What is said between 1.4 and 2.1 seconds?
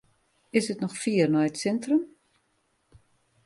it sintrum?